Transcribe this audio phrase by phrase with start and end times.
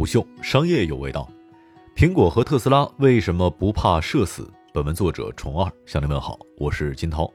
[0.00, 1.30] 虎嗅，商业有味道。
[1.94, 4.50] 苹果和特斯拉为什么不怕社死？
[4.72, 7.30] 本文作者虫二向您问好，我是金涛。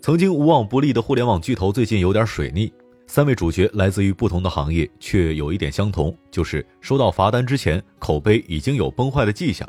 [0.00, 2.72] 曾经无往不利的互联网巨头最近有点水逆，
[3.08, 9.68] 三位主角来自于不同的行业，却有一点相同，就是收到罚单之前口碑已经有崩坏的迹象。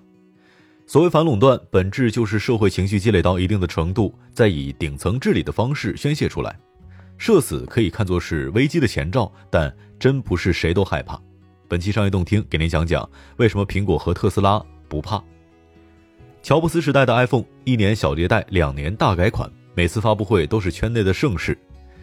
[0.86, 6.56] 所谓反垄断，本质就是社会情绪积累到一定的程度，再以顶层治理的方式宣泄出来。
[7.18, 11.20] 社死可以看作是危机的前兆，但真不是谁都害怕。
[11.68, 13.07] 本期商业动听给您讲讲
[13.38, 15.21] 为什么苹果和特斯拉不怕。
[16.44, 19.52] 乔布斯时代的 iPhone，一年小迭代，两年大改款。
[19.73, 21.57] 每次发布会都是圈内的盛事，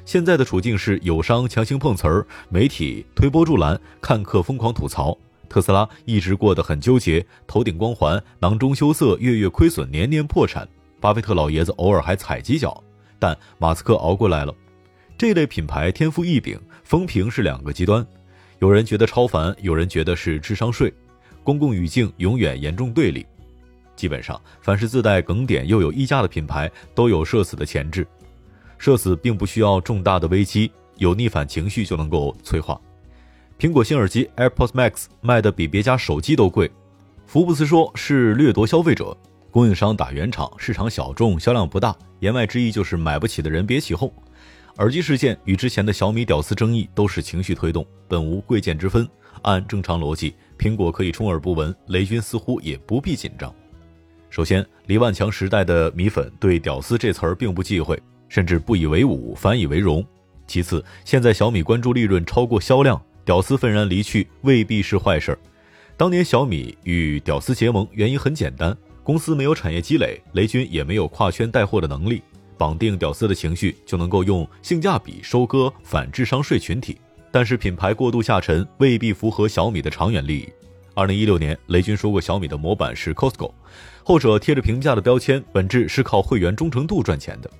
[0.04, 5.16] 现在的处境是友商强行碰瓷儿，媒体推波助澜，看客疯狂吐槽。
[5.48, 10.68] 特斯拉一直过得很纠结，头顶光环，囊中羞涩，月月亏损，年年破产。
[11.00, 12.82] 巴菲特老爷子偶尔还踩几脚，
[13.18, 14.54] 但马斯克熬过来了。
[15.16, 18.04] 这类品牌天赋异禀，风评是两个极端，
[18.62, 20.94] 有人觉得超凡，有人觉得是智商税，
[21.42, 23.26] 公共语境永远严重对立。
[23.96, 28.06] 基本上，凡是自带梗点又有溢价的品牌，都有社死的潜质。
[28.78, 32.80] 社死并不需要重大的危机，有逆反情绪就能够催化。
[33.58, 36.70] 苹果新耳机 AirPods Max 卖的比别家手机都贵，
[37.26, 39.16] 福布斯说是掠夺消费者，
[39.50, 41.92] 供应商打圆场，市场小众，销量不大。
[42.20, 44.08] 言外之意就是买不起的人别起哄。
[44.78, 49.06] 耳机事件与之前的小米屌丝争议都是情绪推动，本无贵贱之分。
[49.42, 53.54] 按正常逻辑，苹果可以充耳不闻，雷军似乎也不必紧张。
[54.30, 60.04] 首先，李万强时代的米粉对“屌丝”这词儿并不忌讳，甚至不以为忤，反以为荣。
[60.46, 65.38] 其次，现在小米关注利润超过销量，屌丝愤然离去未必是坏事儿。
[65.98, 72.22] 当年小米与屌丝结盟原因很简单，公司没有产业积累，雷军也没有跨圈带货的能力，
[72.56, 76.98] 绑定屌丝的情绪就能够用性价比收割反智商税群体。
[77.30, 80.48] 但是品牌过度下沉未必符合小米的长远利益。
[80.94, 83.50] 二零一六年，雷军说过小米的模板是 Costco。
[84.04, 87.50] 后者贴着平价的标签，本质是靠会员忠诚度赚钱的。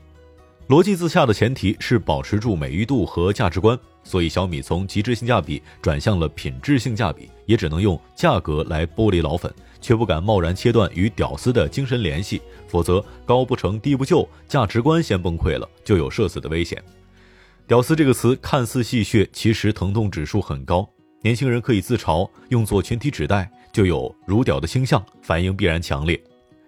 [0.73, 16.83] 逻辑自洽的前提是保持住美誉度和价值观，所以小米从极致性价比转向了品质性价比，也只能用价格来剥离老粉，却不敢贸然切断与屌丝的精神联系，否则高不成低不就，价值观先崩溃了，就有社死的危险。
[17.67, 20.89] 屌丝这个词看似戏谑，其实疼痛指数很高，
[21.21, 26.19] 年轻人可以自嘲，用作群体指代，就有如屌的倾向，反应必然强烈。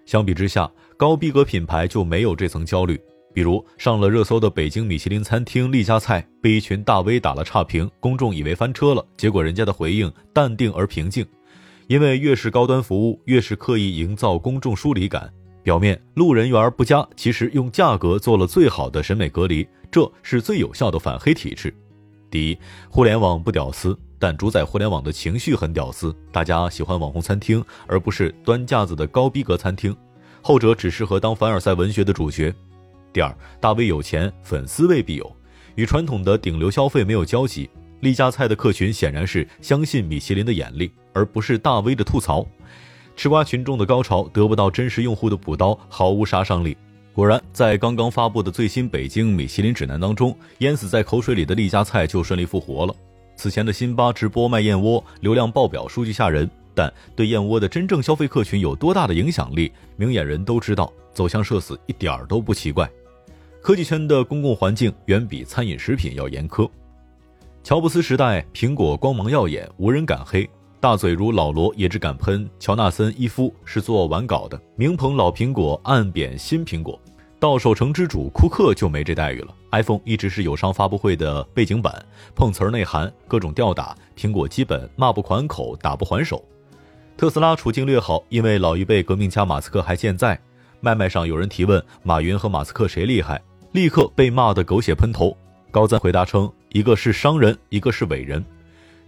[0.04, 3.00] 相比之下，高逼格品牌就没有这层焦虑。
[3.34, 11.26] 比如上了热搜的北京米其林餐厅丽家菜，被一群大 V 打了差评，公众以为翻车了，结果人家的回应淡定而平静。
[11.88, 15.30] 因为越是高端服务，越是刻意营造公众疏离感，
[15.62, 21.74] 表面路人缘不佳，其实用价格做了最好的审美隔离，这是最有效的反黑体质。
[22.30, 22.58] 第一，
[22.88, 23.98] 互联网不屌丝。
[24.16, 29.94] 但主宰互联网的情绪很屌丝，大家喜欢网红餐厅，而不是端架子的高逼格餐厅，
[30.40, 32.54] 后者只适合当凡尔赛文学的主角。
[33.14, 35.36] 第二，大 V 有钱，粉丝未必有，
[35.76, 37.70] 与传统的顶流消费没有交集。
[38.00, 42.44] 丽家菜的客群显然是相信米其林的眼力，而不是大 V 的吐槽。
[43.14, 46.76] 吃瓜群众的高潮得不到真实用户的补刀，毫无杀伤力。
[47.12, 52.92] 果然，在刚刚发布的最新北京米其林指南当中，淹死在口水里的丽家菜就顺利复活了。
[53.36, 56.50] 此前的辛巴直播卖燕窝，流量爆表，数据吓人。
[56.75, 62.91] 但对燕窝的真正消费客群有多大的影响力，明眼人都知道，走向社死一点儿都不奇怪。
[63.64, 66.69] 科技圈的公共环境远比餐饮食品要严苛。
[67.62, 70.47] 乔布斯时代，苹果光芒耀眼，无人敢黑；
[70.80, 72.47] 大嘴如老罗也只敢喷。
[72.60, 77.00] 乔纳森·伊夫是做完稿的，明捧老苹果，暗贬新苹果。
[77.41, 79.54] 到守城之主库克就没这待遇了。
[79.72, 82.04] iPhone 一直是友商发布会的背景板，
[82.34, 86.44] 碰瓷儿内涵，各种吊打，苹果基本骂不还口，打不还手。
[87.16, 90.38] 特斯拉处境略好，因为老一辈革命家马斯克还健在。
[90.81, 93.41] 麦麦上有人提问马云和马斯克谁厉害，
[93.74, 95.36] 立刻被骂得狗血喷头。
[95.72, 98.42] 高赞回答称，一个是商人，一个是伟人。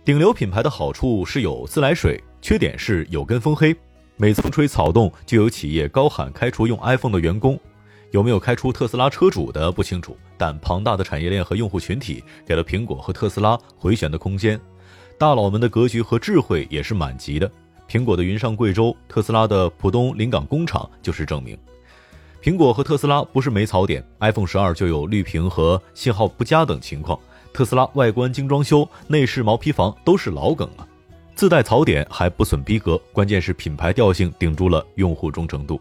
[0.05, 3.73] 顶流品牌的好处是有自来水，缺点是有跟风黑。
[4.17, 7.57] 每次风吹草动，就有企业高喊开除用 iPhone 的员工。
[8.11, 14.61] 有没有开除特斯拉车主的不清楚，但庞大的产业链和用户群体给了苹果和特斯拉回旋的空间。
[15.17, 17.49] 大佬们的格局和智慧也是满级的。
[17.89, 21.57] 苹果的云上贵州，特斯拉的浦东临港工厂就是证明。
[22.43, 27.19] 苹果和特斯拉不是没槽点，iPhone 十二就有绿屏和信号不佳等情况。
[27.53, 30.87] 特斯拉外观精装修，内饰毛坯房都是老梗了，
[31.35, 35.81] 自带槽点还不损逼格，关键是品牌调性顶住了用户忠诚度。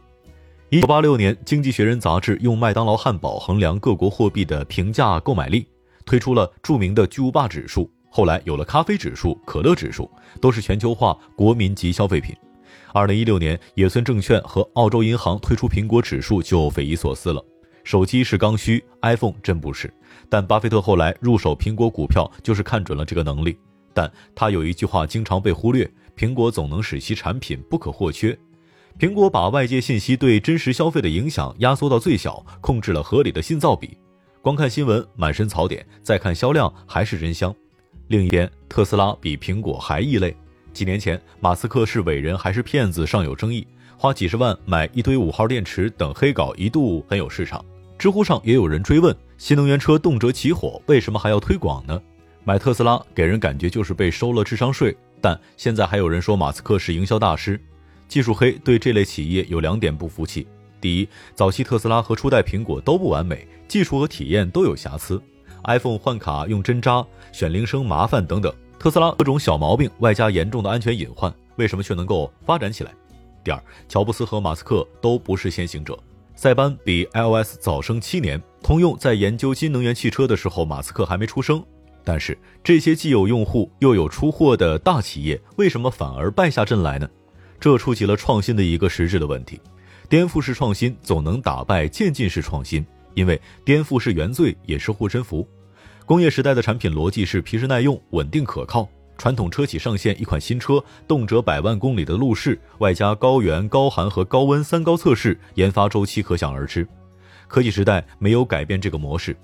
[0.70, 5.68] 一九八六年，《经济学人》杂志用麦当劳汉堡衡量各国货币的平价购买力，
[6.06, 7.90] 推出了著名的巨无霸指数。
[8.10, 10.10] 后来有了咖啡指数、可乐指数，
[10.42, 12.36] 都是全球化国民级消费品。
[12.94, 17.44] 二零一六年，野村证券和澳洲银行推出苹果指数就匪夷所思了。
[17.84, 19.94] 手机是刚需，iPhone 真不是。
[20.30, 23.58] 但巴菲特后来入手苹果股票，就是看准了这个能力。
[23.94, 28.38] 但他有一句话经常被忽略：苹果总能使其产品不可或缺。
[28.98, 33.98] 苹果把外界信息对真实消费的影响压缩到最小，控制了合理的信噪比。
[34.42, 37.54] 光看新闻满身槽点，再看销量还是真香。
[38.08, 40.36] 另一边，特斯拉比苹果还异类。
[40.76, 43.66] 几年前，马斯克是伟人还是骗子尚有争议，
[43.98, 47.64] 花几十万买一堆五号电池等黑稿一度很有市场。
[47.98, 51.98] 知乎上也有人追问：新能源车动辄起火，为什么还要推广呢？
[52.44, 54.94] 买特斯拉给人感觉就是被收了智商税。
[55.22, 57.58] 但现在还有人说马斯克是营销大师。
[58.10, 60.46] 技术黑对这类企业有两点不服气：
[60.82, 65.24] 第一，早期特斯拉和初代苹果都不完美，技术和体验都有瑕疵
[65.64, 68.54] ；iPhone 换卡用针扎、选铃声麻烦等等，
[68.86, 72.94] 特斯拉各种小毛病外加严重的安全隐患，为什么却能够发展起来？
[73.44, 73.60] 第二，
[73.90, 75.98] 乔布斯和马斯克都不是先行者，
[76.36, 81.66] 塞班比 iOS 早生七年，通用在研究新能源汽车的时候，马斯克还没出生。
[82.04, 87.10] 但是这些既有用户又有出货的大企业，为什么反而败下阵来呢？
[87.60, 89.60] 这触及了创新的一个实质的问题，
[90.08, 92.86] 颠覆式创新总能打败渐进式创新，
[93.16, 95.48] 因为颠覆是原罪，也是护身符。
[96.06, 98.88] 工业时代的产品逻辑是皮实耐用、稳定可靠。
[99.18, 106.88] 传统车企上线一款新车，动辄百万公里的路试，外加高原、高寒和高温三高测试，研发周期可想而知。
[107.48, 109.36] 科技时代没有改变这个模式。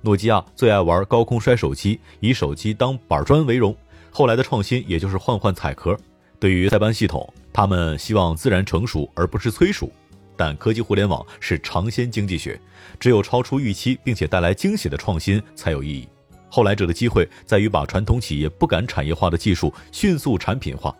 [0.00, 3.76] 诺基亚最爱玩高空摔手机，以手机当板砖为荣。
[4.10, 5.96] 后来的创新也就是换换彩壳。
[6.40, 9.88] 对于塞班系统，他们希望自然成熟而不是催熟，
[10.38, 12.58] 但科技互联网是尝鲜经济学，
[13.00, 16.08] 只有超出预期并且带来惊喜的创新才有意义。
[16.48, 20.94] 后来者的机会在于把传统企业不敢产业化的技术迅速产品化，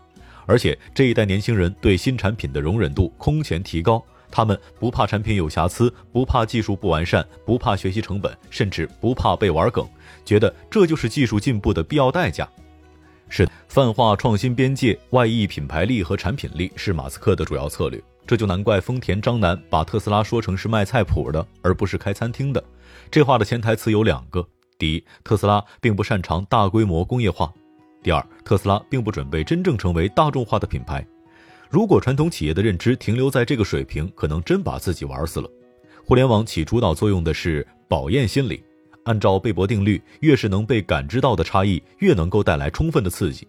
[0.44, 9.88] 而且这一代年轻人对新产品的容忍度空前提高，他们不怕产品有瑕疵，不怕技术不完善，不怕学习成本，甚至不怕被玩梗，
[10.25, 12.46] 觉得这就是技术进步的必要代价。
[13.31, 18.02] 是泛化创新边界，外溢品牌力和产品力是马斯克的主要策略。
[18.28, 22.62] 这就难怪丰田张楠把特斯拉说成是卖菜谱的，而不是开餐厅的。
[23.10, 24.46] 这话的潜台词有两个：
[24.78, 27.50] 第一，特斯拉并不擅长大规模工业化；
[28.02, 31.02] 第二，特斯拉并不准备真正成为大众化的品牌。
[31.70, 35.48] 如果传统企业的认知停留在这个水平，可能真把自己玩死了。
[36.04, 38.62] 互联网起主导作用的是保验心理。
[39.04, 43.48] 按照贝博定律，越是能被感知到的差异，越能够带来充分的刺激。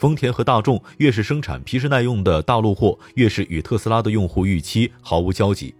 [0.00, 5.74] 丰田和大众越是生产皮实耐用的大陆货，越是与特斯拉的用户预期毫无交集。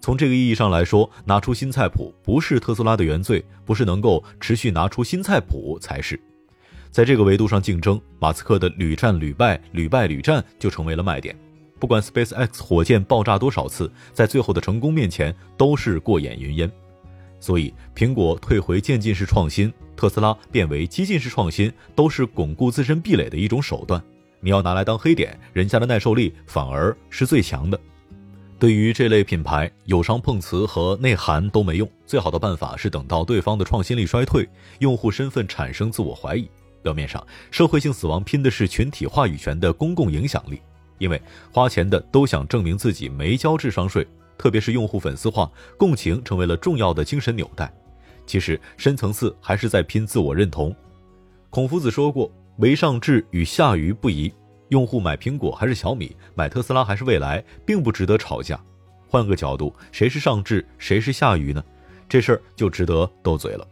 [0.00, 6.18] 从这个意义上来说，拿出新菜谱不是特斯拉的原罪，不是能够持续拿出新菜谱才是。
[6.92, 11.36] 在这个维度上竞争，马斯克的屡战屡败、屡败屡战就成为了卖点。
[11.80, 16.70] 不管 SpaceX 火箭爆炸多少次，在最后的成功面前都是过眼云烟。
[17.40, 24.00] 所以，苹果退回渐进式创新，特斯拉变为激进式创新，都是巩固自身壁垒的一种手段。
[24.38, 27.78] 你要拿来当黑点，人家的耐受力反而是最强的。
[28.60, 34.48] 对于这类品牌，有伤碰瓷和内涵都没用，最好的办法是等到对方的创新力衰退，
[34.78, 36.48] 用户身份产生自我怀疑。
[36.80, 40.62] 表面上，社会性死亡拼的是群体话语权的公共影响力，
[40.98, 41.20] 因为
[41.52, 44.06] 花钱的都想证明自己没交智商税。
[44.38, 47.72] 特别是用户粉丝化、共情成为了重要的精神纽带。
[48.28, 50.72] 其实深层次还是在拼自我认同。
[51.50, 54.32] 孔夫子说过：“唯上智与下愚不移。”
[54.68, 58.60] 用户买苹果还是小米，买特斯拉还是蔚来，并不值得吵架。
[59.08, 61.64] 换个角度，谁是上智，谁是下愚呢？
[62.06, 63.66] 这事儿就值得斗嘴了。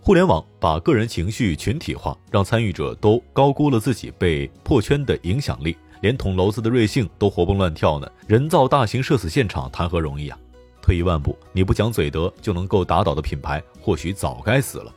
[0.00, 5.76] 互联网把个人情绪群体化，让参与者都高估了自己被破圈的影响力。
[6.00, 10.38] 连捅娄子的瑞幸都活蹦乱跳呢，人造大型社死现场谈何容易啊！
[10.84, 14.92] 退一万步，你不讲嘴德就能够打倒的品牌，或许早该死了。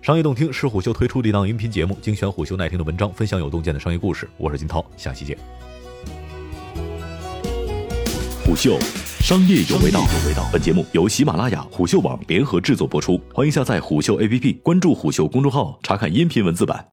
[0.00, 4.26] 商业洞听是虎嗅推出的一档音频节目，精选虎嗅耐听的文章，分享有洞见的商业故事。
[4.38, 5.36] 我是金涛，下期见。
[8.46, 8.78] 虎嗅，
[9.20, 10.00] 商业有味道。
[10.50, 16.86] 本节目由喜马拉雅、虎嗅网联合制作播出，欢迎下载虎嗅 APP，关注虎嗅公众号，查看音频文字版。